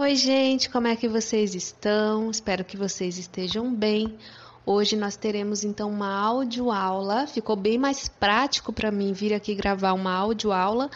Oi, 0.00 0.16
gente, 0.16 0.70
como 0.70 0.86
é 0.86 0.96
que 0.96 1.06
vocês 1.06 1.54
estão? 1.54 2.30
Espero 2.30 2.64
que 2.64 2.74
vocês 2.74 3.18
estejam 3.18 3.70
bem. 3.70 4.16
Hoje 4.64 4.96
nós 4.96 5.14
teremos 5.14 5.62
então 5.62 5.90
uma 5.90 6.10
audioaula. 6.10 7.26
Ficou 7.26 7.54
bem 7.54 7.76
mais 7.76 8.08
prático 8.08 8.72
para 8.72 8.90
mim 8.90 9.12
vir 9.12 9.34
aqui 9.34 9.54
gravar 9.54 9.92
uma 9.92 10.14
audioaula. 10.14 10.90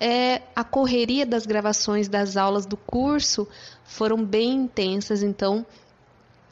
É, 0.00 0.40
a 0.56 0.64
correria 0.64 1.26
das 1.26 1.44
gravações 1.44 2.08
das 2.08 2.34
aulas 2.34 2.64
do 2.64 2.78
curso 2.78 3.46
foram 3.84 4.24
bem 4.24 4.54
intensas, 4.54 5.22
então 5.22 5.66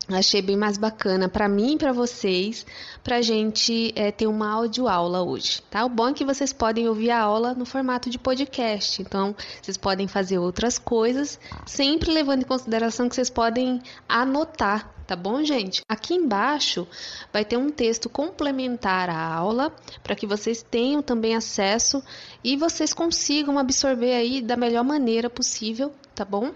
Achei 0.08 0.42
bem 0.42 0.54
mais 0.54 0.76
bacana 0.76 1.30
para 1.30 1.48
mim 1.48 1.74
e 1.74 1.78
para 1.78 1.90
vocês, 1.90 2.66
para 3.02 3.16
a 3.16 3.22
gente 3.22 3.90
é, 3.96 4.12
ter 4.12 4.26
uma 4.26 4.50
audioaula 4.50 5.22
hoje, 5.22 5.62
tá? 5.70 5.82
O 5.82 5.88
bom 5.88 6.08
é 6.08 6.12
que 6.12 6.26
vocês 6.26 6.52
podem 6.52 6.86
ouvir 6.86 7.10
a 7.10 7.22
aula 7.22 7.54
no 7.54 7.64
formato 7.64 8.10
de 8.10 8.18
podcast, 8.18 9.00
então 9.00 9.34
vocês 9.62 9.78
podem 9.78 10.06
fazer 10.06 10.38
outras 10.38 10.78
coisas, 10.78 11.40
sempre 11.64 12.12
levando 12.12 12.42
em 12.42 12.46
consideração 12.46 13.08
que 13.08 13.14
vocês 13.14 13.30
podem 13.30 13.80
anotar, 14.06 14.92
tá 15.06 15.16
bom, 15.16 15.42
gente? 15.42 15.80
Aqui 15.88 16.12
embaixo 16.12 16.86
vai 17.32 17.42
ter 17.42 17.56
um 17.56 17.70
texto 17.70 18.10
complementar 18.10 19.08
à 19.08 19.34
aula, 19.34 19.74
para 20.02 20.14
que 20.14 20.26
vocês 20.26 20.62
tenham 20.62 21.00
também 21.00 21.34
acesso 21.34 22.02
e 22.42 22.58
vocês 22.58 22.92
consigam 22.92 23.58
absorver 23.58 24.14
aí 24.14 24.42
da 24.42 24.54
melhor 24.54 24.84
maneira 24.84 25.30
possível, 25.30 25.94
tá 26.14 26.26
bom? 26.26 26.52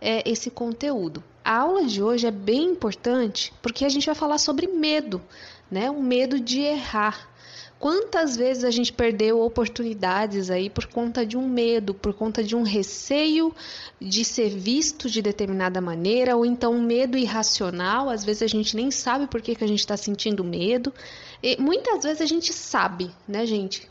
É, 0.00 0.26
esse 0.26 0.50
conteúdo. 0.50 1.22
A 1.46 1.58
aula 1.58 1.84
de 1.84 2.02
hoje 2.02 2.26
é 2.26 2.30
bem 2.32 2.64
importante 2.64 3.52
porque 3.62 3.84
a 3.84 3.88
gente 3.88 4.04
vai 4.04 4.16
falar 4.16 4.36
sobre 4.36 4.66
medo, 4.66 5.22
né? 5.70 5.88
O 5.88 6.02
medo 6.02 6.40
de 6.40 6.58
errar. 6.58 7.30
Quantas 7.78 8.36
vezes 8.36 8.64
a 8.64 8.70
gente 8.72 8.92
perdeu 8.92 9.40
oportunidades 9.40 10.50
aí 10.50 10.68
por 10.68 10.86
conta 10.86 11.24
de 11.24 11.36
um 11.36 11.46
medo, 11.46 11.94
por 11.94 12.12
conta 12.14 12.42
de 12.42 12.56
um 12.56 12.64
receio 12.64 13.54
de 14.00 14.24
ser 14.24 14.48
visto 14.48 15.08
de 15.08 15.22
determinada 15.22 15.80
maneira, 15.80 16.36
ou 16.36 16.44
então 16.44 16.72
um 16.72 16.82
medo 16.82 17.16
irracional, 17.16 18.10
às 18.10 18.24
vezes 18.24 18.42
a 18.42 18.48
gente 18.48 18.74
nem 18.74 18.90
sabe 18.90 19.28
por 19.28 19.40
que, 19.40 19.54
que 19.54 19.62
a 19.62 19.68
gente 19.68 19.78
está 19.78 19.96
sentindo 19.96 20.42
medo. 20.42 20.92
E 21.40 21.62
muitas 21.62 22.02
vezes 22.02 22.20
a 22.20 22.26
gente 22.26 22.52
sabe, 22.52 23.08
né, 23.28 23.46
gente? 23.46 23.88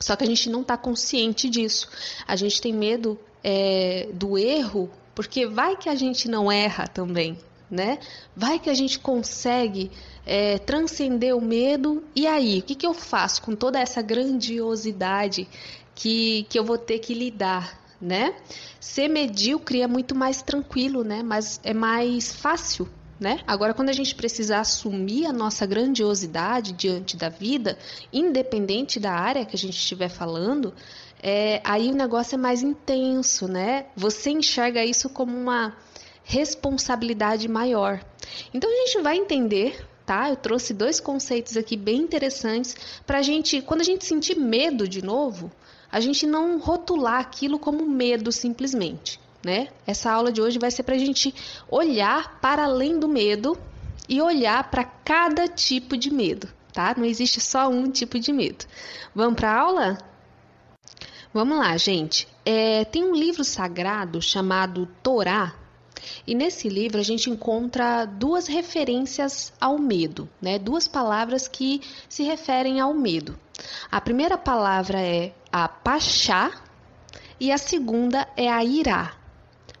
Só 0.00 0.16
que 0.16 0.24
a 0.24 0.26
gente 0.26 0.50
não 0.50 0.62
está 0.62 0.76
consciente 0.76 1.48
disso. 1.48 1.88
A 2.26 2.34
gente 2.34 2.60
tem 2.60 2.72
medo 2.72 3.16
é, 3.44 4.08
do 4.12 4.36
erro 4.36 4.90
porque 5.16 5.46
vai 5.46 5.76
que 5.76 5.88
a 5.88 5.94
gente 5.94 6.28
não 6.28 6.52
erra 6.52 6.86
também, 6.86 7.38
né? 7.70 7.98
Vai 8.36 8.58
que 8.58 8.68
a 8.68 8.74
gente 8.74 8.98
consegue 8.98 9.90
é, 10.26 10.58
transcender 10.58 11.34
o 11.34 11.40
medo, 11.40 12.04
e 12.14 12.26
aí? 12.26 12.58
O 12.58 12.62
que, 12.62 12.74
que 12.74 12.86
eu 12.86 12.92
faço 12.92 13.40
com 13.40 13.56
toda 13.56 13.80
essa 13.80 14.02
grandiosidade 14.02 15.48
que, 15.94 16.46
que 16.50 16.58
eu 16.58 16.64
vou 16.64 16.76
ter 16.76 16.98
que 16.98 17.14
lidar, 17.14 17.80
né? 17.98 18.36
Ser 18.78 19.08
medíocre 19.08 19.80
é 19.80 19.86
muito 19.86 20.14
mais 20.14 20.42
tranquilo, 20.42 21.02
né? 21.02 21.22
Mas 21.22 21.58
é 21.64 21.72
mais 21.72 22.30
fácil, 22.30 22.86
né? 23.18 23.40
Agora, 23.46 23.72
quando 23.72 23.88
a 23.88 23.94
gente 23.94 24.14
precisa 24.14 24.58
assumir 24.58 25.24
a 25.24 25.32
nossa 25.32 25.64
grandiosidade 25.64 26.72
diante 26.72 27.16
da 27.16 27.30
vida, 27.30 27.78
independente 28.12 29.00
da 29.00 29.12
área 29.12 29.46
que 29.46 29.56
a 29.56 29.58
gente 29.58 29.78
estiver 29.78 30.10
falando, 30.10 30.74
é, 31.22 31.60
aí 31.64 31.90
o 31.90 31.94
negócio 31.94 32.34
é 32.34 32.38
mais 32.38 32.62
intenso, 32.62 33.48
né? 33.48 33.86
Você 33.96 34.30
enxerga 34.30 34.84
isso 34.84 35.08
como 35.08 35.36
uma 35.36 35.76
responsabilidade 36.24 37.48
maior. 37.48 38.04
Então 38.52 38.70
a 38.70 38.86
gente 38.86 39.00
vai 39.02 39.16
entender, 39.16 39.86
tá? 40.04 40.28
Eu 40.28 40.36
trouxe 40.36 40.74
dois 40.74 41.00
conceitos 41.00 41.56
aqui 41.56 41.76
bem 41.76 41.98
interessantes 41.98 42.76
para 43.06 43.18
a 43.18 43.22
gente, 43.22 43.62
quando 43.62 43.80
a 43.80 43.84
gente 43.84 44.04
sentir 44.04 44.36
medo 44.36 44.88
de 44.88 45.02
novo, 45.02 45.50
a 45.90 46.00
gente 46.00 46.26
não 46.26 46.58
rotular 46.58 47.20
aquilo 47.20 47.58
como 47.58 47.86
medo 47.86 48.32
simplesmente, 48.32 49.20
né? 49.44 49.68
Essa 49.86 50.10
aula 50.10 50.32
de 50.32 50.42
hoje 50.42 50.58
vai 50.58 50.70
ser 50.70 50.82
para 50.82 50.96
a 50.96 50.98
gente 50.98 51.34
olhar 51.68 52.40
para 52.40 52.64
além 52.64 52.98
do 52.98 53.08
medo 53.08 53.56
e 54.08 54.20
olhar 54.20 54.70
para 54.70 54.84
cada 54.84 55.48
tipo 55.48 55.96
de 55.96 56.12
medo, 56.12 56.48
tá? 56.72 56.94
Não 56.96 57.04
existe 57.04 57.40
só 57.40 57.68
um 57.68 57.90
tipo 57.90 58.18
de 58.18 58.32
medo. 58.32 58.64
Vamos 59.14 59.36
para 59.36 59.50
a 59.50 59.60
aula? 59.60 59.98
Vamos 61.36 61.58
lá, 61.58 61.76
gente. 61.76 62.26
É, 62.46 62.86
tem 62.86 63.04
um 63.04 63.14
livro 63.14 63.44
sagrado 63.44 64.22
chamado 64.22 64.86
Torá, 65.02 65.54
e 66.26 66.34
nesse 66.34 66.66
livro 66.66 66.98
a 66.98 67.02
gente 67.02 67.28
encontra 67.28 68.06
duas 68.06 68.46
referências 68.46 69.52
ao 69.60 69.78
medo, 69.78 70.26
né? 70.40 70.58
Duas 70.58 70.88
palavras 70.88 71.46
que 71.46 71.82
se 72.08 72.22
referem 72.22 72.80
ao 72.80 72.94
medo. 72.94 73.38
A 73.92 74.00
primeira 74.00 74.38
palavra 74.38 74.98
é 74.98 75.34
a 75.52 75.68
pachá 75.68 76.52
e 77.38 77.52
a 77.52 77.58
segunda 77.58 78.26
é 78.34 78.50
a 78.50 78.64
irá. 78.64 79.14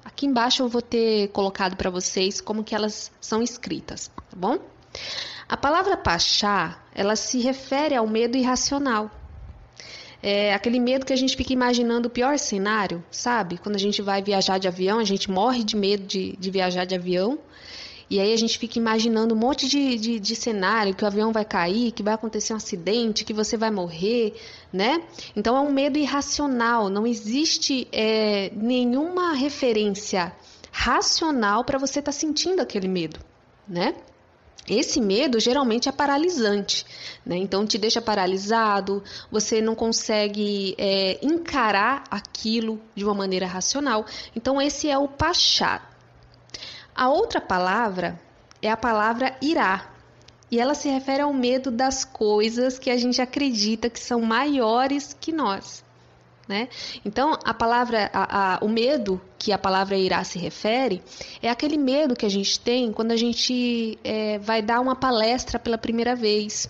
Aqui 0.04 0.26
embaixo 0.26 0.62
eu 0.62 0.68
vou 0.68 0.82
ter 0.82 1.28
colocado 1.28 1.74
para 1.74 1.88
vocês 1.88 2.38
como 2.38 2.64
que 2.64 2.74
elas 2.74 3.10
são 3.18 3.42
escritas, 3.42 4.08
tá 4.08 4.36
bom? 4.36 4.58
A 5.48 5.56
palavra 5.56 5.96
pachá, 5.96 6.78
ela 6.94 7.16
se 7.16 7.40
refere 7.40 7.94
ao 7.94 8.06
medo 8.06 8.36
irracional, 8.36 9.10
é 10.28 10.52
aquele 10.52 10.80
medo 10.80 11.06
que 11.06 11.12
a 11.12 11.16
gente 11.16 11.36
fica 11.36 11.52
imaginando 11.52 12.08
o 12.08 12.10
pior 12.10 12.36
cenário, 12.36 13.00
sabe? 13.12 13.58
Quando 13.58 13.76
a 13.76 13.78
gente 13.78 14.02
vai 14.02 14.20
viajar 14.20 14.58
de 14.58 14.66
avião, 14.66 14.98
a 14.98 15.04
gente 15.04 15.30
morre 15.30 15.62
de 15.62 15.76
medo 15.76 16.04
de, 16.04 16.36
de 16.36 16.50
viajar 16.50 16.84
de 16.84 16.96
avião. 16.96 17.38
E 18.10 18.18
aí 18.18 18.32
a 18.32 18.36
gente 18.36 18.58
fica 18.58 18.76
imaginando 18.76 19.36
um 19.36 19.38
monte 19.38 19.68
de, 19.68 19.96
de, 19.96 20.18
de, 20.18 20.34
cenário, 20.34 20.96
que 20.96 21.04
o 21.04 21.06
avião 21.06 21.32
vai 21.32 21.44
cair, 21.44 21.92
que 21.92 22.02
vai 22.02 22.12
acontecer 22.12 22.52
um 22.52 22.56
acidente, 22.56 23.24
que 23.24 23.32
você 23.32 23.56
vai 23.56 23.70
morrer, 23.70 24.34
né? 24.72 25.00
Então 25.36 25.56
é 25.56 25.60
um 25.60 25.72
medo 25.72 25.96
irracional, 25.96 26.88
não 26.88 27.06
existe 27.06 27.86
é, 27.92 28.50
nenhuma 28.52 29.32
referência 29.32 30.32
racional 30.72 31.62
para 31.64 31.78
você 31.78 32.00
estar 32.00 32.10
tá 32.10 32.18
sentindo 32.18 32.60
aquele 32.60 32.88
medo, 32.88 33.20
né? 33.68 33.94
Esse 34.68 35.00
medo 35.00 35.38
geralmente 35.38 35.88
é 35.88 35.92
paralisante, 35.92 36.84
né? 37.24 37.36
Então 37.36 37.66
te 37.66 37.78
deixa 37.78 38.00
paralisado, 38.02 39.02
você 39.30 39.60
não 39.60 39.74
consegue 39.74 40.74
é, 40.76 41.18
encarar 41.24 42.04
aquilo 42.10 42.80
de 42.94 43.04
uma 43.04 43.14
maneira 43.14 43.46
racional. 43.46 44.04
Então 44.34 44.60
esse 44.60 44.90
é 44.90 44.98
o 44.98 45.06
pachá. 45.06 45.82
A 46.94 47.08
outra 47.08 47.40
palavra 47.40 48.20
é 48.60 48.70
a 48.70 48.76
palavra 48.76 49.36
irá, 49.40 49.96
e 50.50 50.60
ela 50.60 50.74
se 50.74 50.88
refere 50.88 51.22
ao 51.22 51.32
medo 51.32 51.70
das 51.70 52.04
coisas 52.04 52.78
que 52.78 52.90
a 52.90 52.96
gente 52.96 53.20
acredita 53.20 53.90
que 53.90 53.98
são 53.98 54.20
maiores 54.20 55.16
que 55.20 55.32
nós. 55.32 55.84
Né? 56.48 56.68
Então, 57.04 57.36
a 57.44 57.52
palavra, 57.52 58.08
a, 58.12 58.54
a, 58.54 58.64
o 58.64 58.68
medo 58.68 59.20
que 59.38 59.52
a 59.52 59.58
palavra 59.58 59.96
irá 59.96 60.22
se 60.24 60.38
refere 60.38 61.02
é 61.42 61.48
aquele 61.48 61.76
medo 61.76 62.16
que 62.16 62.26
a 62.26 62.28
gente 62.28 62.58
tem 62.58 62.92
quando 62.92 63.12
a 63.12 63.16
gente 63.16 63.98
é, 64.02 64.38
vai 64.38 64.62
dar 64.62 64.80
uma 64.80 64.96
palestra 64.96 65.58
pela 65.58 65.78
primeira 65.78 66.14
vez, 66.14 66.68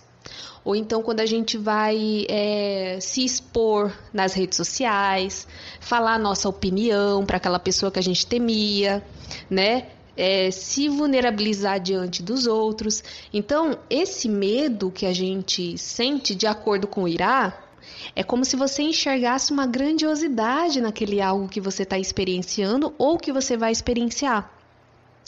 ou 0.63 0.75
então 0.75 1.01
quando 1.01 1.21
a 1.21 1.25
gente 1.25 1.57
vai 1.57 2.25
é, 2.27 2.99
se 3.01 3.23
expor 3.23 3.93
nas 4.13 4.33
redes 4.33 4.57
sociais, 4.57 5.47
falar 5.79 6.15
a 6.15 6.19
nossa 6.19 6.49
opinião 6.49 7.25
para 7.25 7.37
aquela 7.37 7.59
pessoa 7.59 7.91
que 7.91 7.99
a 7.99 8.03
gente 8.03 8.25
temia, 8.25 9.03
né? 9.49 9.87
É, 10.19 10.49
se 10.49 10.89
vulnerabilizar 10.89 11.79
diante 11.79 12.23
dos 12.23 12.47
outros. 12.47 13.03
Então, 13.31 13.77
esse 13.87 14.27
medo 14.27 14.89
que 14.89 15.05
a 15.05 15.13
gente 15.13 15.77
sente, 15.77 16.33
de 16.33 16.47
acordo 16.47 16.87
com 16.87 17.03
o 17.03 17.07
Irá, 17.07 17.66
é 18.15 18.23
como 18.23 18.45
se 18.45 18.55
você 18.55 18.81
enxergasse 18.83 19.51
uma 19.51 19.65
grandiosidade 19.65 20.81
naquele 20.81 21.21
algo 21.21 21.47
que 21.47 21.61
você 21.61 21.83
está 21.83 21.97
experienciando 21.97 22.93
ou 22.97 23.17
que 23.17 23.31
você 23.31 23.55
vai 23.55 23.71
experienciar, 23.71 24.51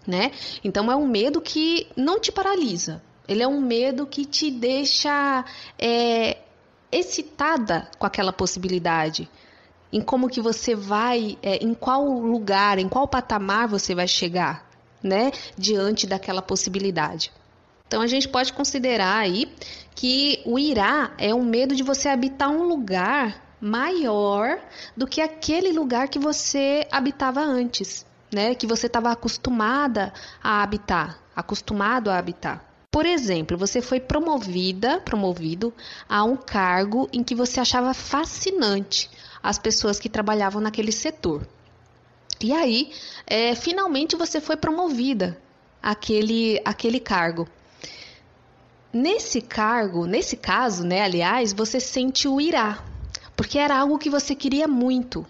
né? 0.08 0.32
Então 0.64 0.92
é 0.92 0.96
um 0.96 1.08
medo 1.08 1.42
que 1.42 1.88
não 1.96 2.20
te 2.20 2.32
paralisa. 2.32 3.02
Ele 3.28 3.44
é 3.44 3.48
um 3.48 3.62
medo 3.62 4.08
que 4.08 4.26
te 4.26 4.50
deixa 4.50 5.46
é, 5.78 6.38
excitada 6.92 7.88
com 8.00 8.06
aquela 8.06 8.34
possibilidade, 8.34 9.30
em 9.94 10.02
como 10.02 10.30
que 10.30 10.42
você 10.42 10.76
vai, 10.76 11.38
é, 11.42 11.64
em 11.64 11.74
qual 11.74 12.06
lugar, 12.06 12.80
em 12.80 12.90
qual 12.90 13.08
patamar 13.08 13.68
você 13.68 13.94
vai 13.94 14.08
chegar, 14.08 14.68
né? 15.04 15.32
Diante 15.58 16.08
daquela 16.08 16.42
possibilidade. 16.42 17.32
Então 17.90 18.04
a 18.04 18.08
gente 18.08 18.30
pode 18.30 18.54
considerar 18.54 19.18
aí 19.18 19.52
que 19.96 20.44
o 20.46 20.60
irá 20.60 21.12
é 21.18 21.34
um 21.34 21.44
medo 21.44 21.76
de 21.76 21.82
você 21.82 22.08
habitar 22.08 22.48
um 22.48 22.68
lugar 22.68 23.44
maior 23.60 24.60
do 24.96 25.08
que 25.08 25.20
aquele 25.20 25.72
lugar 25.72 26.08
que 26.08 26.20
você 26.20 26.88
habitava 26.92 27.42
antes, 27.42 28.06
né? 28.32 28.54
Que 28.54 28.68
você 28.68 28.86
estava 28.86 29.12
acostumada 29.12 30.14
a 30.40 30.62
habitar, 30.62 31.20
acostumado 31.36 32.12
a 32.12 32.18
habitar. 32.20 32.64
Por 32.92 33.08
exemplo, 33.08 33.58
você 33.58 33.82
foi 33.82 34.00
promovida, 34.00 35.00
promovido 35.00 35.74
a 36.08 36.24
um 36.24 36.38
cargo 36.38 37.10
em 37.12 37.24
que 37.24 37.34
você 37.34 37.60
achava 37.60 37.92
fascinante 37.96 39.10
as 39.42 39.58
pessoas 39.58 40.00
que 40.00 40.10
trabalhavam 40.10 40.62
naquele 40.62 40.92
setor. 40.92 41.48
E 42.40 42.54
aí, 42.54 42.94
é, 43.26 43.56
finalmente 43.56 44.16
você 44.16 44.40
foi 44.40 44.56
promovida 44.56 45.42
àquele, 45.82 46.62
àquele 46.64 47.00
cargo. 47.00 47.48
Nesse 48.92 49.40
cargo, 49.40 50.08
nesse 50.08 50.36
caso, 50.36 50.84
né, 50.84 51.04
aliás, 51.04 51.54
você 51.54 51.80
sente 51.80 52.28
o 52.28 52.42
irá, 52.42 52.84
porque 53.36 53.60
era 53.60 53.78
algo 53.78 54.00
que 54.00 54.10
você 54.10 54.34
queria 54.34 54.68
muito. 54.68 55.26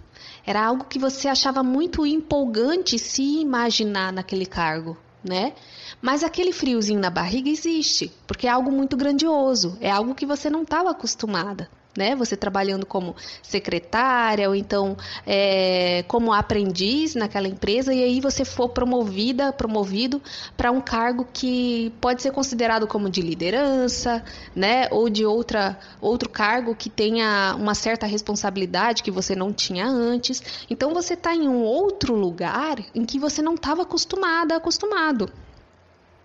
Era 0.46 0.66
algo 0.66 0.86
que 0.86 0.98
você 0.98 1.28
achava 1.28 1.62
muito 1.62 2.06
empolgante 2.06 2.98
se 2.98 3.22
imaginar 3.42 4.14
naquele 4.14 4.46
cargo, 4.46 4.98
né? 5.22 5.54
Mas 6.02 6.24
aquele 6.24 6.54
friozinho 6.54 7.02
na 7.02 7.10
barriga 7.10 7.50
existe, 7.50 8.12
porque 8.26 8.48
é 8.48 8.50
algo 8.50 8.72
muito 8.72 8.96
grandioso, 8.96 9.78
é 9.82 9.92
algo 9.92 10.16
que 10.16 10.26
você 10.26 10.50
não 10.50 10.64
estava 10.64 10.92
acostumada 10.92 11.70
né? 12.00 12.16
Você 12.16 12.38
trabalhando 12.38 12.86
como 12.86 13.14
secretária 13.44 14.48
ou 14.48 14.56
então 14.56 14.96
é, 15.28 16.06
como 16.08 16.32
aprendiz 16.32 17.14
naquela 17.14 17.50
empresa 17.50 17.94
e 17.94 18.02
aí 18.02 18.22
você 18.22 18.46
for 18.46 18.70
promovida, 18.70 19.52
promovido 19.52 20.22
para 20.56 20.72
um 20.72 20.80
cargo 20.80 21.28
que 21.34 21.94
pode 22.00 22.22
ser 22.22 22.32
considerado 22.32 22.88
como 22.88 23.10
de 23.10 23.22
liderança, 23.22 24.24
né? 24.56 24.88
Ou 24.92 25.10
de 25.10 25.26
outra 25.26 25.78
outro 26.00 26.30
cargo 26.30 26.74
que 26.74 26.90
tenha 26.90 27.54
uma 27.58 27.76
certa 27.76 28.06
responsabilidade 28.08 29.04
que 29.04 29.12
você 29.12 29.36
não 29.36 29.52
tinha 29.52 29.86
antes. 29.86 30.42
Então 30.70 30.94
você 30.94 31.16
está 31.16 31.36
em 31.36 31.50
um 31.50 31.64
outro 31.64 32.16
lugar 32.16 32.78
em 32.96 33.04
que 33.04 33.20
você 33.20 33.42
não 33.42 33.56
estava 33.56 33.82
acostumada, 33.82 34.56
acostumado, 34.56 35.30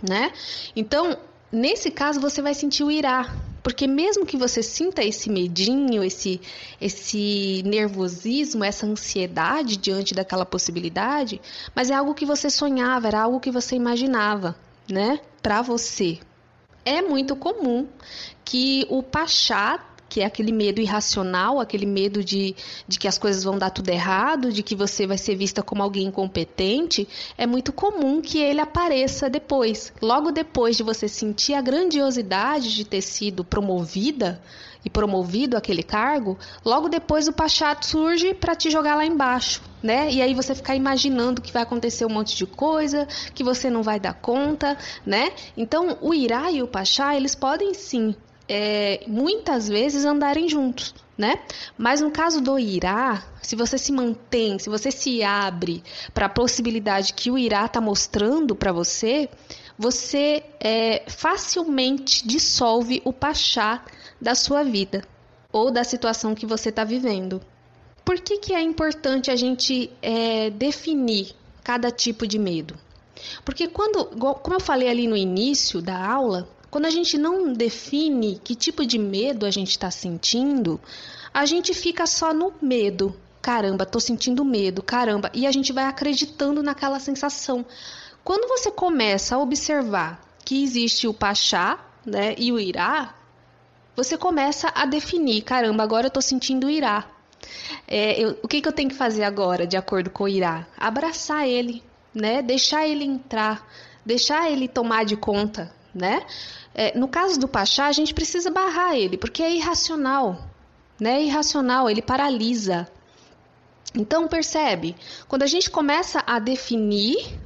né? 0.00 0.30
Então 0.76 1.18
nesse 1.50 1.90
caso 1.90 2.20
você 2.20 2.40
vai 2.40 2.54
sentir 2.54 2.84
o 2.84 2.92
irá 2.92 3.28
porque 3.64 3.86
mesmo 3.86 4.26
que 4.26 4.36
você 4.36 4.62
sinta 4.62 5.02
esse 5.02 5.30
medinho, 5.30 6.04
esse, 6.04 6.38
esse 6.78 7.62
nervosismo, 7.64 8.62
essa 8.62 8.84
ansiedade 8.86 9.78
diante 9.78 10.12
daquela 10.12 10.44
possibilidade, 10.44 11.40
mas 11.74 11.88
é 11.88 11.94
algo 11.94 12.14
que 12.14 12.26
você 12.26 12.50
sonhava, 12.50 13.08
era 13.08 13.22
algo 13.22 13.40
que 13.40 13.50
você 13.50 13.74
imaginava, 13.74 14.54
né? 14.86 15.18
Para 15.42 15.62
você. 15.62 16.18
É 16.84 17.00
muito 17.00 17.34
comum 17.34 17.88
que 18.44 18.86
o 18.90 19.02
Pachá 19.02 19.82
que 20.14 20.20
é 20.20 20.24
aquele 20.24 20.52
medo 20.52 20.80
irracional, 20.80 21.58
aquele 21.58 21.84
medo 21.84 22.22
de, 22.22 22.54
de 22.86 23.00
que 23.00 23.08
as 23.08 23.18
coisas 23.18 23.42
vão 23.42 23.58
dar 23.58 23.70
tudo 23.70 23.88
errado, 23.88 24.52
de 24.52 24.62
que 24.62 24.76
você 24.76 25.08
vai 25.08 25.18
ser 25.18 25.34
vista 25.34 25.60
como 25.60 25.82
alguém 25.82 26.06
incompetente, 26.06 27.08
é 27.36 27.48
muito 27.48 27.72
comum 27.72 28.22
que 28.22 28.38
ele 28.38 28.60
apareça 28.60 29.28
depois. 29.28 29.92
Logo 30.00 30.30
depois 30.30 30.76
de 30.76 30.84
você 30.84 31.08
sentir 31.08 31.54
a 31.54 31.60
grandiosidade 31.60 32.76
de 32.76 32.84
ter 32.84 33.02
sido 33.02 33.42
promovida 33.42 34.40
e 34.84 34.88
promovido 34.88 35.56
aquele 35.56 35.82
cargo, 35.82 36.38
logo 36.64 36.88
depois 36.88 37.26
o 37.26 37.32
Pachat 37.32 37.84
surge 37.84 38.34
para 38.34 38.54
te 38.54 38.70
jogar 38.70 38.94
lá 38.94 39.04
embaixo, 39.04 39.62
né? 39.82 40.12
E 40.12 40.22
aí 40.22 40.32
você 40.32 40.54
ficar 40.54 40.76
imaginando 40.76 41.42
que 41.42 41.52
vai 41.52 41.64
acontecer 41.64 42.06
um 42.06 42.10
monte 42.10 42.36
de 42.36 42.46
coisa, 42.46 43.08
que 43.34 43.42
você 43.42 43.68
não 43.68 43.82
vai 43.82 43.98
dar 43.98 44.14
conta, 44.14 44.78
né? 45.04 45.32
Então, 45.56 45.98
o 46.00 46.14
Irá 46.14 46.52
e 46.52 46.62
o 46.62 46.68
Pachá, 46.68 47.16
eles 47.16 47.34
podem 47.34 47.74
sim 47.74 48.14
é, 48.48 49.04
muitas 49.06 49.68
vezes 49.68 50.04
andarem 50.04 50.48
juntos, 50.48 50.94
né? 51.16 51.40
Mas 51.78 52.00
no 52.00 52.10
caso 52.10 52.40
do 52.40 52.58
Irá, 52.58 53.24
se 53.42 53.56
você 53.56 53.78
se 53.78 53.92
mantém, 53.92 54.58
se 54.58 54.68
você 54.68 54.90
se 54.90 55.22
abre 55.22 55.82
para 56.12 56.26
a 56.26 56.30
possibilidade 56.30 57.14
que 57.14 57.30
o 57.30 57.38
Irá 57.38 57.64
está 57.64 57.80
mostrando 57.80 58.54
para 58.54 58.72
você, 58.72 59.28
você 59.78 60.42
é, 60.60 61.04
facilmente 61.08 62.26
dissolve 62.26 63.00
o 63.04 63.12
pachá 63.12 63.84
da 64.20 64.34
sua 64.34 64.62
vida 64.62 65.04
ou 65.52 65.70
da 65.70 65.84
situação 65.84 66.34
que 66.34 66.46
você 66.46 66.68
está 66.68 66.84
vivendo. 66.84 67.40
Por 68.04 68.20
que, 68.20 68.38
que 68.38 68.52
é 68.52 68.60
importante 68.60 69.30
a 69.30 69.36
gente 69.36 69.90
é, 70.02 70.50
definir 70.50 71.34
cada 71.62 71.90
tipo 71.90 72.26
de 72.26 72.38
medo? 72.38 72.78
Porque 73.44 73.68
quando, 73.68 74.04
como 74.06 74.56
eu 74.56 74.60
falei 74.60 74.88
ali 74.88 75.06
no 75.06 75.16
início 75.16 75.80
da 75.80 75.96
aula, 75.96 76.48
quando 76.74 76.86
a 76.86 76.90
gente 76.90 77.16
não 77.16 77.52
define 77.52 78.40
que 78.42 78.56
tipo 78.56 78.84
de 78.84 78.98
medo 78.98 79.46
a 79.46 79.50
gente 79.52 79.70
está 79.70 79.92
sentindo, 79.92 80.80
a 81.32 81.46
gente 81.46 81.72
fica 81.72 82.04
só 82.04 82.34
no 82.34 82.52
medo. 82.60 83.14
Caramba, 83.40 83.86
tô 83.86 84.00
sentindo 84.00 84.44
medo, 84.44 84.82
caramba. 84.82 85.30
E 85.32 85.46
a 85.46 85.52
gente 85.52 85.72
vai 85.72 85.84
acreditando 85.84 86.64
naquela 86.64 86.98
sensação. 86.98 87.64
Quando 88.24 88.48
você 88.48 88.72
começa 88.72 89.36
a 89.36 89.38
observar 89.38 90.20
que 90.44 90.64
existe 90.64 91.06
o 91.06 91.14
Pachá 91.14 91.78
né, 92.04 92.34
e 92.36 92.50
o 92.50 92.58
Irá, 92.58 93.14
você 93.94 94.18
começa 94.18 94.68
a 94.74 94.84
definir: 94.84 95.42
caramba, 95.42 95.84
agora 95.84 96.08
eu 96.08 96.10
tô 96.10 96.20
sentindo 96.20 96.68
Irá. 96.68 97.08
É, 97.86 98.20
eu, 98.20 98.36
o 98.42 98.48
que, 98.48 98.60
que 98.60 98.66
eu 98.66 98.72
tenho 98.72 98.88
que 98.88 98.96
fazer 98.96 99.22
agora, 99.22 99.64
de 99.64 99.76
acordo 99.76 100.10
com 100.10 100.24
o 100.24 100.28
Irá? 100.28 100.66
Abraçar 100.76 101.46
ele, 101.46 101.84
né? 102.12 102.42
Deixar 102.42 102.84
ele 102.84 103.04
entrar, 103.04 103.64
deixar 104.04 104.50
ele 104.50 104.66
tomar 104.66 105.04
de 105.04 105.16
conta, 105.16 105.72
né? 105.94 106.26
É, 106.74 106.98
no 106.98 107.06
caso 107.06 107.38
do 107.38 107.46
Pachá, 107.46 107.86
a 107.86 107.92
gente 107.92 108.12
precisa 108.12 108.50
barrar 108.50 108.96
ele, 108.96 109.16
porque 109.16 109.42
é 109.42 109.54
irracional, 109.54 110.44
né? 110.98 111.20
É 111.20 111.24
irracional, 111.24 111.88
ele 111.88 112.02
paralisa. 112.02 112.88
Então, 113.94 114.26
percebe, 114.26 114.96
quando 115.28 115.44
a 115.44 115.46
gente 115.46 115.70
começa 115.70 116.22
a 116.26 116.40
definir 116.40 117.38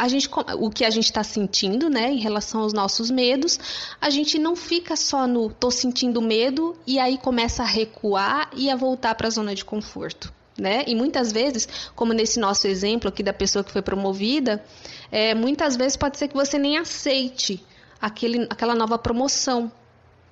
a 0.00 0.08
gente, 0.08 0.30
o 0.58 0.70
que 0.70 0.82
a 0.82 0.88
gente 0.88 1.04
está 1.04 1.22
sentindo, 1.22 1.90
né, 1.90 2.10
em 2.10 2.18
relação 2.18 2.62
aos 2.62 2.72
nossos 2.72 3.10
medos, 3.10 3.58
a 4.00 4.08
gente 4.08 4.38
não 4.38 4.56
fica 4.56 4.96
só 4.96 5.26
no 5.26 5.50
tô 5.50 5.70
sentindo 5.70 6.22
medo 6.22 6.74
e 6.86 6.98
aí 6.98 7.18
começa 7.18 7.62
a 7.62 7.66
recuar 7.66 8.48
e 8.56 8.70
a 8.70 8.76
voltar 8.76 9.14
para 9.14 9.26
a 9.26 9.30
zona 9.30 9.54
de 9.54 9.62
conforto. 9.62 10.32
Né? 10.58 10.84
E 10.86 10.94
muitas 10.94 11.32
vezes, 11.32 11.68
como 11.94 12.14
nesse 12.14 12.40
nosso 12.40 12.66
exemplo 12.66 13.10
aqui 13.10 13.22
da 13.22 13.32
pessoa 13.32 13.62
que 13.62 13.70
foi 13.70 13.82
promovida, 13.82 14.64
é, 15.12 15.34
muitas 15.34 15.76
vezes 15.76 15.98
pode 15.98 16.16
ser 16.16 16.28
que 16.28 16.34
você 16.34 16.58
nem 16.58 16.78
aceite 16.78 17.62
aquele, 18.00 18.46
aquela 18.48 18.74
nova 18.74 18.98
promoção, 18.98 19.70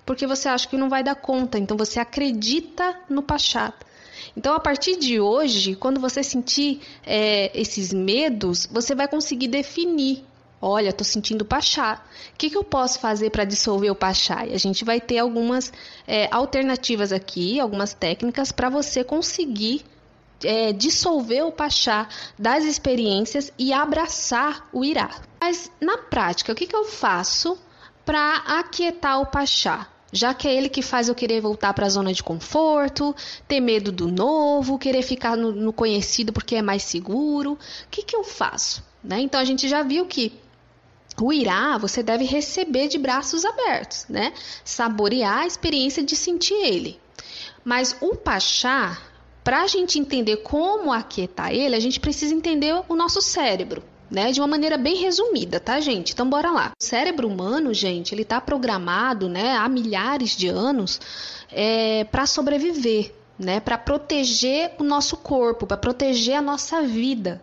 porque 0.07 0.27
você 0.27 0.49
acha 0.49 0.67
que 0.67 0.77
não 0.77 0.89
vai 0.89 1.03
dar 1.03 1.15
conta, 1.15 1.59
então 1.59 1.77
você 1.77 2.01
acredita 2.01 2.99
no 3.09 3.23
Pachá. 3.23 3.75
Então, 4.37 4.55
a 4.55 4.61
partir 4.61 4.97
de 4.97 5.21
hoje, 5.21 5.75
quando 5.75 6.01
você 6.01 6.23
sentir 6.23 6.81
é, 7.05 7.51
esses 7.59 7.93
medos, 7.93 8.67
você 8.71 8.95
vai 8.95 9.09
conseguir 9.09 9.49
definir. 9.49 10.25
Olha, 10.61 10.91
estou 10.91 11.05
sentindo 11.05 11.45
Pachá. 11.45 12.03
O 12.35 12.39
que, 12.39 12.51
que 12.51 12.57
eu 12.57 12.65
posso 12.65 12.99
fazer 13.01 13.31
para 13.31 13.45
dissolver 13.45 13.91
o 13.91 13.95
Pachá? 13.95 14.47
E 14.47 14.55
a 14.55 14.59
gente 14.59 14.85
vai 14.85 15.01
ter 15.01 15.19
algumas 15.19 15.73
é, 16.07 16.29
alternativas 16.33 17.13
aqui, 17.13 17.61
algumas 17.61 17.93
técnicas 17.93 18.51
para 18.51 18.69
você 18.69 19.05
conseguir 19.05 19.85
é, 20.43 20.73
dissolver 20.73 21.45
o 21.45 21.53
Pachá 21.53 22.09
das 22.39 22.65
experiências 22.65 23.53
e 23.59 23.73
abraçar 23.73 24.69
o 24.73 24.85
Irá. 24.85 25.11
Mas 25.41 25.71
na 25.81 25.99
prática, 25.99 26.53
o 26.53 26.55
que, 26.55 26.67
que 26.67 26.77
eu 26.77 26.85
faço 26.85 27.59
para 28.05 28.37
aquietar 28.47 29.21
o 29.21 29.27
Pachá? 29.27 29.89
Já 30.11 30.33
que 30.33 30.49
é 30.49 30.55
ele 30.55 30.71
que 30.71 30.81
faz 30.81 31.09
eu 31.09 31.15
querer 31.15 31.41
voltar 31.41 31.75
para 31.75 31.85
a 31.85 31.91
zona 31.91 32.15
de 32.15 32.23
conforto, 32.23 33.15
ter 33.47 33.61
medo 33.61 33.93
do 33.93 34.11
novo, 34.11 34.79
querer 34.79 35.03
ficar 35.03 35.37
no, 35.37 35.53
no 35.53 35.73
conhecido 35.73 36.33
porque 36.33 36.57
é 36.57 36.63
mais 36.63 36.83
seguro. 36.83 37.53
O 37.53 37.59
que, 37.91 38.03
que 38.03 38.17
eu 38.17 38.25
faço? 38.25 38.83
Né? 39.05 39.21
Então 39.21 39.39
a 39.39 39.45
gente 39.45 39.69
já 39.69 39.83
viu 39.83 40.07
que 40.07 40.33
o 41.21 41.33
irá 41.33 41.77
você 41.77 42.03
deve 42.03 42.25
receber 42.25 42.89
de 42.89 42.97
braços 42.97 43.45
abertos, 43.45 44.07
né? 44.09 44.33
Saborear 44.65 45.41
a 45.41 45.47
experiência 45.47 46.03
de 46.03 46.17
sentir 46.17 46.55
ele. 46.55 46.99
Mas 47.65 47.97
o 48.01 48.15
pachá, 48.17 48.99
para 49.49 49.63
a 49.63 49.67
gente 49.67 49.99
entender 49.99 50.37
como 50.37 50.93
aquietar 50.93 51.51
ele, 51.55 51.75
a 51.75 51.81
gente 51.81 51.99
precisa 51.99 52.35
entender 52.35 52.83
o 52.87 52.95
nosso 52.95 53.23
cérebro. 53.23 53.83
Né, 54.11 54.31
de 54.31 54.41
uma 54.41 54.47
maneira 54.47 54.79
bem 54.79 54.97
resumida, 54.97 55.61
tá, 55.61 55.81
gente? 55.81 56.13
Então, 56.13 56.29
bora 56.29 56.51
lá. 56.51 56.73
O 56.79 56.83
cérebro 56.83 57.29
humano, 57.29 57.75
gente, 57.75 58.15
ele 58.15 58.23
está 58.23 58.41
programado, 58.41 59.29
né, 59.29 59.57
há 59.57 59.69
milhares 59.69 60.35
de 60.35 60.49
anos, 60.49 60.99
é, 61.51 62.05
para 62.05 62.27
sobreviver, 62.27 63.15
né, 63.39 63.61
para 63.61 63.77
proteger 63.77 64.73
o 64.79 64.83
nosso 64.85 65.17
corpo, 65.17 65.67
para 65.67 65.77
proteger 65.77 66.37
a 66.37 66.43
nossa 66.43 66.83
vida. 66.83 67.43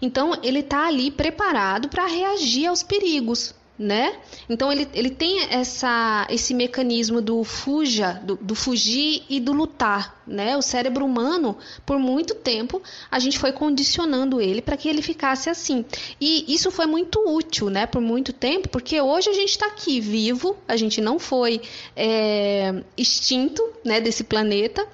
Então, 0.00 0.38
ele 0.42 0.60
está 0.60 0.86
ali 0.86 1.10
preparado 1.10 1.88
para 1.88 2.06
reagir 2.06 2.66
aos 2.66 2.82
perigos, 2.82 3.54
né? 3.78 4.18
Então 4.48 4.72
ele, 4.72 4.88
ele 4.92 5.10
tem 5.10 5.40
essa, 5.50 6.26
esse 6.28 6.52
mecanismo 6.52 7.22
do 7.22 7.44
fuja, 7.44 8.20
do, 8.24 8.34
do, 8.36 8.54
fugir 8.54 9.22
e 9.28 9.38
do 9.38 9.52
lutar, 9.52 10.20
né? 10.26 10.56
O 10.56 10.62
cérebro 10.62 11.04
humano, 11.04 11.56
por 11.86 11.98
muito 11.98 12.34
tempo, 12.34 12.82
a 13.08 13.18
gente 13.20 13.38
foi 13.38 13.52
condicionando 13.52 14.40
ele 14.40 14.60
para 14.60 14.76
que 14.76 14.88
ele 14.88 15.00
ficasse 15.00 15.48
assim. 15.48 15.84
E 16.20 16.52
isso 16.52 16.70
foi 16.72 16.86
muito 16.86 17.20
útil, 17.28 17.70
né? 17.70 17.86
Por 17.86 18.00
muito 18.00 18.32
tempo, 18.32 18.68
porque 18.68 19.00
hoje 19.00 19.30
a 19.30 19.34
gente 19.34 19.50
está 19.50 19.66
aqui 19.66 20.00
vivo, 20.00 20.56
a 20.66 20.76
gente 20.76 21.00
não 21.00 21.18
foi 21.18 21.60
é, 21.94 22.82
extinto, 22.96 23.62
né? 23.84 24.00
Desse 24.00 24.24
planeta. 24.24 24.84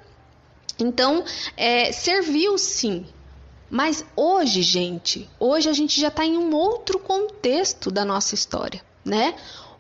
Então, 0.78 1.24
é, 1.56 1.92
serviu 1.92 2.58
sim 2.58 3.06
mas 3.70 4.04
hoje, 4.16 4.62
gente, 4.62 5.28
hoje 5.38 5.68
a 5.68 5.72
gente 5.72 6.00
já 6.00 6.08
está 6.08 6.24
em 6.24 6.36
um 6.36 6.54
outro 6.54 6.98
contexto 6.98 7.90
da 7.90 8.04
nossa 8.04 8.34
história, 8.34 8.82
né? 9.04 9.34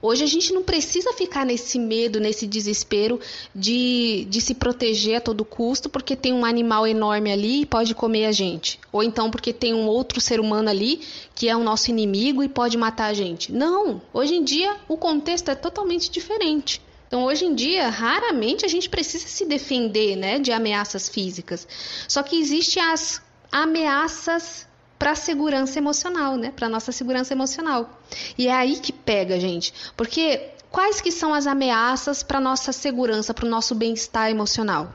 Hoje 0.06 0.22
a 0.22 0.26
gente 0.26 0.52
não 0.52 0.62
precisa 0.62 1.14
ficar 1.14 1.46
nesse 1.46 1.78
medo, 1.78 2.20
nesse 2.20 2.46
desespero 2.46 3.18
de, 3.54 4.26
de 4.28 4.38
se 4.38 4.52
proteger 4.52 5.16
a 5.16 5.20
todo 5.20 5.46
custo 5.46 5.88
porque 5.88 6.14
tem 6.14 6.30
um 6.30 6.44
animal 6.44 6.86
enorme 6.86 7.32
ali 7.32 7.62
e 7.62 7.66
pode 7.66 7.94
comer 7.94 8.26
a 8.26 8.32
gente. 8.32 8.78
Ou 8.92 9.02
então 9.02 9.30
porque 9.30 9.50
tem 9.50 9.72
um 9.72 9.86
outro 9.86 10.20
ser 10.20 10.40
humano 10.40 10.68
ali 10.68 11.00
que 11.34 11.48
é 11.48 11.56
o 11.56 11.64
nosso 11.64 11.88
inimigo 11.88 12.42
e 12.42 12.50
pode 12.50 12.76
matar 12.76 13.06
a 13.06 13.14
gente. 13.14 13.50
Não! 13.50 14.02
Hoje 14.12 14.34
em 14.34 14.44
dia 14.44 14.76
o 14.86 14.98
contexto 14.98 15.50
é 15.50 15.54
totalmente 15.54 16.10
diferente. 16.10 16.82
Então, 17.06 17.24
hoje 17.24 17.44
em 17.44 17.54
dia, 17.54 17.88
raramente 17.88 18.66
a 18.66 18.68
gente 18.68 18.90
precisa 18.90 19.28
se 19.28 19.46
defender, 19.46 20.16
né, 20.16 20.38
de 20.40 20.50
ameaças 20.50 21.08
físicas. 21.08 21.66
Só 22.08 22.24
que 22.24 22.36
existem 22.36 22.82
as 22.82 23.22
ameaças 23.54 24.66
para 24.98 25.12
a 25.12 25.14
segurança 25.14 25.78
emocional, 25.78 26.36
né, 26.36 26.50
para 26.50 26.68
nossa 26.68 26.90
segurança 26.90 27.32
emocional. 27.32 28.00
E 28.36 28.48
é 28.48 28.52
aí 28.52 28.80
que 28.80 28.92
pega, 28.92 29.38
gente, 29.38 29.72
porque 29.96 30.50
quais 30.72 31.00
que 31.00 31.12
são 31.12 31.32
as 31.32 31.46
ameaças 31.46 32.24
para 32.24 32.40
nossa 32.40 32.72
segurança, 32.72 33.32
para 33.32 33.46
o 33.46 33.48
nosso 33.48 33.72
bem-estar 33.76 34.28
emocional? 34.28 34.92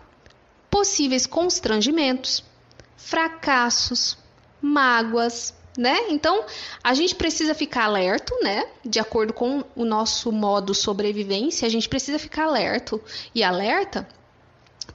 Possíveis 0.70 1.26
constrangimentos, 1.26 2.44
fracassos, 2.98 4.18
mágoas, 4.62 5.54
né? 5.78 6.10
Então, 6.10 6.44
a 6.84 6.94
gente 6.94 7.16
precisa 7.16 7.56
ficar 7.56 7.86
alerto, 7.86 8.38
né? 8.44 8.66
De 8.84 9.00
acordo 9.00 9.32
com 9.32 9.64
o 9.74 9.86
nosso 9.86 10.34
modo 10.34 10.76
sobrevivência, 10.76 11.66
a 11.66 11.70
gente 11.70 11.88
precisa 11.88 12.20
ficar 12.20 12.44
alerto 12.44 13.02
e 13.34 13.42
alerta 13.42 14.06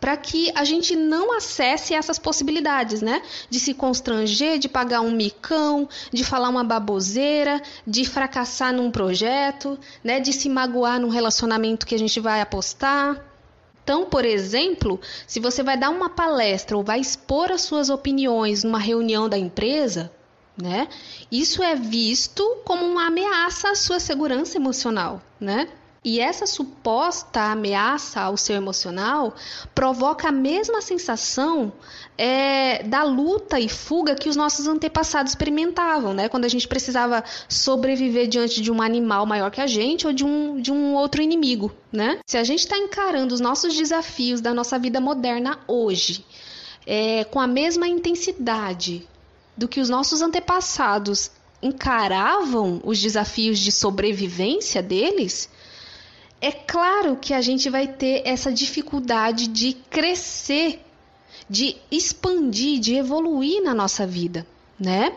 para 0.00 0.16
que 0.16 0.50
a 0.54 0.64
gente 0.64 0.96
não 0.96 1.36
acesse 1.36 1.94
essas 1.94 2.18
possibilidades, 2.18 3.02
né? 3.02 3.22
De 3.48 3.58
se 3.58 3.74
constranger, 3.74 4.58
de 4.58 4.68
pagar 4.68 5.00
um 5.00 5.10
micão, 5.10 5.88
de 6.12 6.24
falar 6.24 6.48
uma 6.48 6.64
baboseira, 6.64 7.62
de 7.86 8.04
fracassar 8.04 8.72
num 8.72 8.90
projeto, 8.90 9.78
né? 10.02 10.20
De 10.20 10.32
se 10.32 10.48
magoar 10.48 11.00
num 11.00 11.08
relacionamento 11.08 11.86
que 11.86 11.94
a 11.94 11.98
gente 11.98 12.20
vai 12.20 12.40
apostar. 12.40 13.24
Então, 13.82 14.06
por 14.06 14.24
exemplo, 14.24 14.98
se 15.26 15.38
você 15.38 15.62
vai 15.62 15.76
dar 15.76 15.90
uma 15.90 16.08
palestra 16.08 16.76
ou 16.76 16.82
vai 16.82 17.00
expor 17.00 17.52
as 17.52 17.60
suas 17.62 17.90
opiniões 17.90 18.64
numa 18.64 18.78
reunião 18.78 19.28
da 19.28 19.36
empresa, 19.36 20.10
né? 20.56 20.88
Isso 21.30 21.62
é 21.62 21.74
visto 21.74 22.42
como 22.64 22.86
uma 22.86 23.08
ameaça 23.08 23.70
à 23.70 23.74
sua 23.74 24.00
segurança 24.00 24.56
emocional, 24.56 25.20
né? 25.38 25.68
E 26.04 26.20
essa 26.20 26.46
suposta 26.46 27.40
ameaça 27.40 28.20
ao 28.20 28.36
seu 28.36 28.54
emocional 28.54 29.34
provoca 29.74 30.28
a 30.28 30.32
mesma 30.32 30.82
sensação 30.82 31.72
é, 32.18 32.82
da 32.82 33.02
luta 33.02 33.58
e 33.58 33.70
fuga 33.70 34.14
que 34.14 34.28
os 34.28 34.36
nossos 34.36 34.66
antepassados 34.66 35.32
experimentavam, 35.32 36.12
né? 36.12 36.28
Quando 36.28 36.44
a 36.44 36.48
gente 36.48 36.68
precisava 36.68 37.24
sobreviver 37.48 38.28
diante 38.28 38.60
de 38.60 38.70
um 38.70 38.82
animal 38.82 39.24
maior 39.24 39.50
que 39.50 39.62
a 39.62 39.66
gente 39.66 40.06
ou 40.06 40.12
de 40.12 40.24
um, 40.24 40.60
de 40.60 40.70
um 40.70 40.94
outro 40.94 41.22
inimigo, 41.22 41.72
né? 41.90 42.20
Se 42.26 42.36
a 42.36 42.44
gente 42.44 42.60
está 42.60 42.76
encarando 42.76 43.34
os 43.34 43.40
nossos 43.40 43.74
desafios 43.74 44.42
da 44.42 44.52
nossa 44.52 44.78
vida 44.78 45.00
moderna 45.00 45.58
hoje 45.66 46.22
é, 46.86 47.24
com 47.24 47.40
a 47.40 47.46
mesma 47.46 47.88
intensidade 47.88 49.08
do 49.56 49.68
que 49.68 49.80
os 49.80 49.88
nossos 49.88 50.20
antepassados 50.20 51.30
encaravam 51.62 52.80
os 52.84 53.00
desafios 53.00 53.58
de 53.58 53.72
sobrevivência 53.72 54.82
deles, 54.82 55.48
é 56.44 56.52
claro 56.52 57.16
que 57.16 57.32
a 57.32 57.40
gente 57.40 57.70
vai 57.70 57.86
ter 57.86 58.20
essa 58.26 58.52
dificuldade 58.52 59.46
de 59.46 59.72
crescer, 59.88 60.78
de 61.48 61.74
expandir, 61.90 62.78
de 62.80 62.94
evoluir 62.96 63.62
na 63.62 63.74
nossa 63.74 64.06
vida, 64.06 64.46
né? 64.78 65.14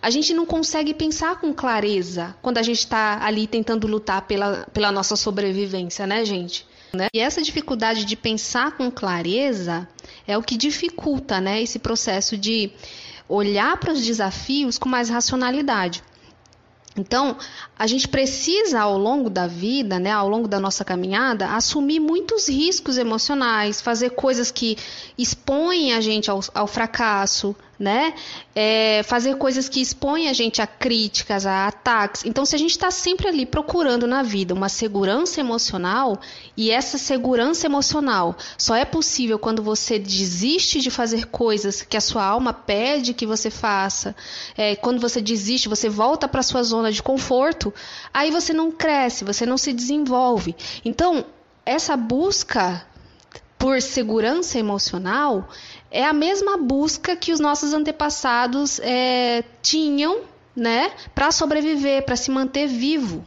A 0.00 0.10
gente 0.10 0.32
não 0.32 0.46
consegue 0.46 0.94
pensar 0.94 1.40
com 1.40 1.52
clareza 1.52 2.36
quando 2.40 2.58
a 2.58 2.62
gente 2.62 2.78
está 2.78 3.18
ali 3.20 3.48
tentando 3.48 3.88
lutar 3.88 4.22
pela, 4.28 4.64
pela 4.72 4.92
nossa 4.92 5.16
sobrevivência, 5.16 6.06
né, 6.06 6.24
gente? 6.24 6.64
Né? 6.92 7.08
E 7.12 7.18
essa 7.18 7.42
dificuldade 7.42 8.04
de 8.04 8.14
pensar 8.14 8.76
com 8.76 8.88
clareza 8.92 9.88
é 10.24 10.38
o 10.38 10.42
que 10.42 10.56
dificulta, 10.56 11.40
né, 11.40 11.60
esse 11.60 11.80
processo 11.80 12.36
de 12.36 12.70
olhar 13.28 13.76
para 13.76 13.92
os 13.92 14.06
desafios 14.06 14.78
com 14.78 14.88
mais 14.88 15.08
racionalidade. 15.08 16.00
Então, 16.96 17.36
a 17.78 17.86
gente 17.86 18.08
precisa, 18.08 18.80
ao 18.80 18.98
longo 18.98 19.30
da 19.30 19.46
vida, 19.46 19.98
né, 19.98 20.10
ao 20.10 20.28
longo 20.28 20.48
da 20.48 20.58
nossa 20.58 20.84
caminhada, 20.84 21.54
assumir 21.54 22.00
muitos 22.00 22.48
riscos 22.48 22.98
emocionais, 22.98 23.80
fazer 23.80 24.10
coisas 24.10 24.50
que 24.50 24.76
expõem 25.16 25.94
a 25.94 26.00
gente 26.00 26.30
ao, 26.30 26.40
ao 26.52 26.66
fracasso, 26.66 27.54
né? 27.80 28.12
É, 28.54 29.02
fazer 29.04 29.36
coisas 29.36 29.66
que 29.66 29.80
expõem 29.80 30.28
a 30.28 30.34
gente 30.34 30.60
a 30.60 30.66
críticas, 30.66 31.46
a 31.46 31.66
ataques. 31.66 32.26
Então, 32.26 32.44
se 32.44 32.54
a 32.54 32.58
gente 32.58 32.72
está 32.72 32.90
sempre 32.90 33.26
ali 33.26 33.46
procurando 33.46 34.06
na 34.06 34.22
vida 34.22 34.52
uma 34.52 34.68
segurança 34.68 35.40
emocional, 35.40 36.20
e 36.54 36.70
essa 36.70 36.98
segurança 36.98 37.64
emocional 37.64 38.36
só 38.58 38.76
é 38.76 38.84
possível 38.84 39.38
quando 39.38 39.62
você 39.62 39.98
desiste 39.98 40.80
de 40.80 40.90
fazer 40.90 41.26
coisas 41.28 41.80
que 41.80 41.96
a 41.96 42.00
sua 42.02 42.22
alma 42.22 42.52
pede 42.52 43.14
que 43.14 43.26
você 43.26 43.48
faça, 43.48 44.14
é, 44.58 44.76
quando 44.76 45.00
você 45.00 45.22
desiste, 45.22 45.68
você 45.68 45.88
volta 45.88 46.28
para 46.28 46.42
sua 46.42 46.62
zona 46.62 46.92
de 46.92 47.02
conforto, 47.02 47.72
aí 48.12 48.30
você 48.30 48.52
não 48.52 48.70
cresce, 48.70 49.24
você 49.24 49.46
não 49.46 49.56
se 49.56 49.72
desenvolve. 49.72 50.54
Então, 50.84 51.24
essa 51.64 51.96
busca 51.96 52.84
por 53.60 53.82
segurança 53.82 54.58
emocional 54.58 55.46
é 55.90 56.02
a 56.02 56.14
mesma 56.14 56.56
busca 56.56 57.14
que 57.14 57.30
os 57.30 57.38
nossos 57.38 57.74
antepassados 57.74 58.80
é, 58.80 59.44
tinham, 59.60 60.22
né, 60.56 60.90
para 61.14 61.30
sobreviver, 61.30 62.02
para 62.06 62.16
se 62.16 62.30
manter 62.30 62.66
vivo. 62.66 63.22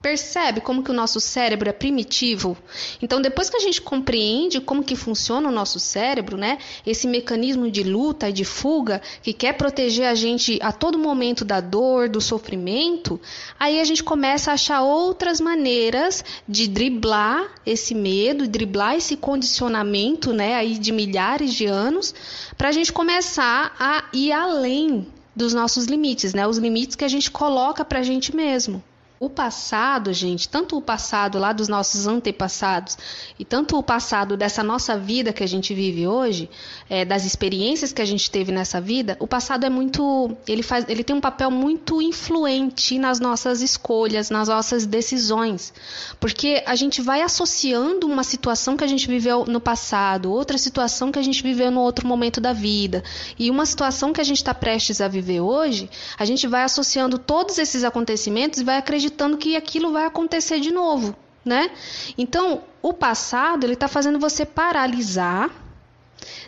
Percebe 0.00 0.60
como 0.60 0.82
que 0.82 0.90
o 0.90 0.94
nosso 0.94 1.18
cérebro 1.20 1.68
é 1.68 1.72
primitivo? 1.72 2.56
Então, 3.02 3.20
depois 3.20 3.50
que 3.50 3.56
a 3.56 3.60
gente 3.60 3.80
compreende 3.80 4.60
como 4.60 4.84
que 4.84 4.94
funciona 4.94 5.48
o 5.48 5.52
nosso 5.52 5.80
cérebro, 5.80 6.36
né? 6.36 6.58
Esse 6.86 7.08
mecanismo 7.08 7.70
de 7.70 7.82
luta 7.82 8.28
e 8.28 8.32
de 8.32 8.44
fuga 8.44 9.00
que 9.22 9.32
quer 9.32 9.54
proteger 9.54 10.06
a 10.06 10.14
gente 10.14 10.58
a 10.62 10.70
todo 10.70 10.98
momento 10.98 11.44
da 11.44 11.60
dor, 11.60 12.08
do 12.08 12.20
sofrimento, 12.20 13.20
aí 13.58 13.80
a 13.80 13.84
gente 13.84 14.04
começa 14.04 14.50
a 14.50 14.54
achar 14.54 14.82
outras 14.82 15.40
maneiras 15.40 16.24
de 16.46 16.68
driblar 16.68 17.54
esse 17.64 17.94
medo, 17.94 18.46
driblar 18.46 18.96
esse 18.96 19.16
condicionamento, 19.16 20.32
né, 20.32 20.54
aí 20.54 20.78
de 20.78 20.92
milhares 20.92 21.52
de 21.52 21.66
anos, 21.66 22.14
para 22.56 22.68
a 22.68 22.72
gente 22.72 22.92
começar 22.92 23.74
a 23.78 24.04
ir 24.12 24.30
além 24.30 25.06
dos 25.34 25.52
nossos 25.52 25.86
limites, 25.86 26.32
né? 26.32 26.46
Os 26.46 26.58
limites 26.58 26.96
que 26.96 27.04
a 27.04 27.08
gente 27.08 27.30
coloca 27.30 27.84
para 27.84 27.98
a 27.98 28.02
gente 28.02 28.34
mesmo. 28.34 28.82
O 29.18 29.30
passado, 29.30 30.12
gente, 30.12 30.46
tanto 30.46 30.76
o 30.76 30.82
passado 30.82 31.38
lá 31.38 31.50
dos 31.50 31.68
nossos 31.68 32.06
antepassados 32.06 32.98
e 33.38 33.46
tanto 33.46 33.78
o 33.78 33.82
passado 33.82 34.36
dessa 34.36 34.62
nossa 34.62 34.98
vida 34.98 35.32
que 35.32 35.42
a 35.42 35.48
gente 35.48 35.72
vive 35.72 36.06
hoje, 36.06 36.50
é, 36.90 37.02
das 37.02 37.24
experiências 37.24 37.94
que 37.94 38.02
a 38.02 38.04
gente 38.04 38.30
teve 38.30 38.52
nessa 38.52 38.78
vida, 38.78 39.16
o 39.18 39.26
passado 39.26 39.64
é 39.64 39.70
muito, 39.70 40.36
ele 40.46 40.62
faz, 40.62 40.84
ele 40.86 41.02
tem 41.02 41.16
um 41.16 41.20
papel 41.20 41.50
muito 41.50 42.02
influente 42.02 42.98
nas 42.98 43.18
nossas 43.18 43.62
escolhas, 43.62 44.28
nas 44.28 44.48
nossas 44.48 44.84
decisões, 44.84 45.72
porque 46.20 46.62
a 46.66 46.74
gente 46.74 47.00
vai 47.00 47.22
associando 47.22 48.06
uma 48.06 48.22
situação 48.22 48.76
que 48.76 48.84
a 48.84 48.88
gente 48.88 49.08
viveu 49.08 49.46
no 49.46 49.60
passado, 49.60 50.30
outra 50.30 50.58
situação 50.58 51.10
que 51.10 51.18
a 51.18 51.22
gente 51.22 51.42
viveu 51.42 51.70
no 51.70 51.80
outro 51.80 52.06
momento 52.06 52.38
da 52.38 52.52
vida. 52.52 53.02
E 53.38 53.50
uma 53.50 53.64
situação 53.64 54.12
que 54.12 54.20
a 54.20 54.24
gente 54.24 54.38
está 54.38 54.52
prestes 54.52 55.00
a 55.00 55.08
viver 55.08 55.40
hoje, 55.40 55.88
a 56.18 56.24
gente 56.26 56.46
vai 56.46 56.64
associando 56.64 57.16
todos 57.16 57.56
esses 57.56 57.82
acontecimentos 57.82 58.60
e 58.60 58.64
vai 58.64 58.76
acreditando 58.76 59.05
acreditando 59.06 59.36
que 59.36 59.56
aquilo 59.56 59.92
vai 59.92 60.04
acontecer 60.04 60.60
de 60.60 60.70
novo, 60.70 61.14
né? 61.44 61.70
Então, 62.18 62.62
o 62.82 62.92
passado 62.92 63.64
ele 63.64 63.74
está 63.74 63.88
fazendo 63.88 64.18
você 64.18 64.44
paralisar, 64.44 65.50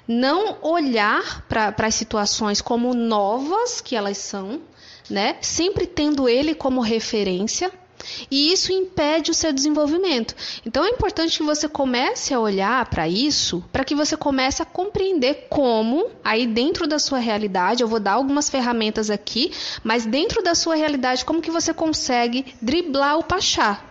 não 0.07 0.59
olhar 0.63 1.47
para 1.49 1.75
as 1.87 1.95
situações 1.95 2.61
como 2.61 2.95
novas 2.95 3.81
que 3.81 3.95
elas 3.95 4.19
são, 4.19 4.61
né? 5.09 5.37
Sempre 5.41 5.87
tendo 5.87 6.29
ele 6.29 6.55
como 6.55 6.81
referência 6.81 7.71
e 8.31 8.53
isso 8.53 8.73
impede 8.73 9.31
o 9.31 9.35
seu 9.35 9.53
desenvolvimento. 9.53 10.35
Então 10.65 10.85
é 10.85 10.91
importante 10.91 11.39
que 11.39 11.45
você 11.45 11.69
comece 11.69 12.33
a 12.33 12.41
olhar 12.41 12.85
para 12.87 13.09
isso, 13.09 13.65
para 13.73 13.85
que 13.85 13.95
você 13.95 14.17
comece 14.17 14.63
a 14.63 14.67
compreender 14.67 15.47
como, 15.49 16.11
aí 16.25 16.47
dentro 16.47 16.87
da 16.87 16.99
sua 16.99 17.19
realidade, 17.19 17.83
eu 17.83 17.89
vou 17.89 18.01
dar 18.01 18.13
algumas 18.13 18.49
ferramentas 18.49 19.11
aqui, 19.11 19.53
mas 19.83 20.07
dentro 20.07 20.43
da 20.43 20.55
sua 20.55 20.75
realidade, 20.75 21.25
como 21.25 21.43
que 21.43 21.51
você 21.51 21.73
consegue 21.75 22.55
driblar 22.61 23.19
o 23.19 23.25
pachá, 23.25 23.88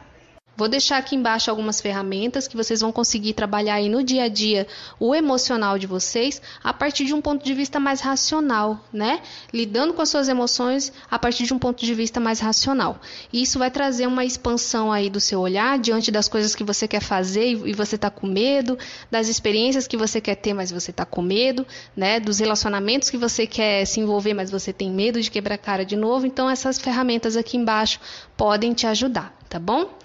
Vou 0.57 0.67
deixar 0.67 0.97
aqui 0.97 1.15
embaixo 1.15 1.51
algumas 1.51 1.79
ferramentas 1.79 2.47
que 2.47 2.57
vocês 2.57 2.81
vão 2.81 2.91
conseguir 2.91 3.33
trabalhar 3.33 3.75
aí 3.75 3.87
no 3.87 4.03
dia 4.03 4.23
a 4.23 4.27
dia 4.27 4.65
o 4.99 5.13
emocional 5.13 5.77
de 5.77 5.85
vocês 5.85 6.41
a 6.63 6.73
partir 6.73 7.05
de 7.05 7.13
um 7.13 7.21
ponto 7.21 7.45
de 7.45 7.53
vista 7.53 7.79
mais 7.79 8.01
racional, 8.01 8.83
né? 8.91 9.21
Lidando 9.53 9.93
com 9.93 10.01
as 10.01 10.09
suas 10.09 10.27
emoções 10.27 10.91
a 11.11 11.19
partir 11.19 11.43
de 11.43 11.53
um 11.53 11.59
ponto 11.59 11.85
de 11.85 11.93
vista 11.93 12.19
mais 12.19 12.39
racional. 12.39 12.99
E 13.31 13.43
isso 13.43 13.59
vai 13.59 13.69
trazer 13.69 14.07
uma 14.07 14.25
expansão 14.25 14.91
aí 14.91 15.11
do 15.11 15.19
seu 15.19 15.41
olhar 15.41 15.77
diante 15.77 16.09
das 16.09 16.27
coisas 16.27 16.55
que 16.55 16.63
você 16.63 16.87
quer 16.87 17.01
fazer 17.01 17.51
e 17.51 17.73
você 17.73 17.93
está 17.93 18.09
com 18.09 18.25
medo, 18.25 18.79
das 19.11 19.27
experiências 19.27 19.85
que 19.85 19.95
você 19.95 20.19
quer 20.19 20.37
ter, 20.37 20.55
mas 20.55 20.71
você 20.71 20.89
está 20.89 21.05
com 21.05 21.21
medo, 21.21 21.67
né? 21.95 22.19
Dos 22.19 22.39
relacionamentos 22.39 23.11
que 23.11 23.17
você 23.17 23.45
quer 23.45 23.85
se 23.85 23.99
envolver, 23.99 24.33
mas 24.33 24.49
você 24.49 24.73
tem 24.73 24.89
medo 24.89 25.21
de 25.21 25.29
quebrar 25.29 25.59
cara 25.59 25.85
de 25.85 25.95
novo. 25.95 26.25
Então 26.25 26.49
essas 26.49 26.79
ferramentas 26.79 27.37
aqui 27.37 27.57
embaixo 27.57 27.99
podem 28.35 28.73
te 28.73 28.87
ajudar, 28.87 29.37
tá 29.47 29.59
bom? 29.59 29.95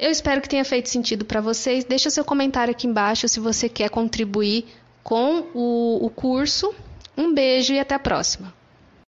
Eu 0.00 0.10
espero 0.10 0.40
que 0.40 0.48
tenha 0.48 0.64
feito 0.64 0.88
sentido 0.88 1.26
para 1.26 1.42
vocês. 1.42 1.84
Deixa 1.84 2.08
seu 2.08 2.24
comentário 2.24 2.70
aqui 2.70 2.86
embaixo 2.86 3.28
se 3.28 3.38
você 3.38 3.68
quer 3.68 3.90
contribuir 3.90 4.64
com 5.02 5.44
o, 5.52 6.06
o 6.06 6.08
curso. 6.08 6.74
Um 7.14 7.34
beijo 7.34 7.74
e 7.74 7.78
até 7.78 7.94
a 7.94 7.98
próxima. 7.98 8.59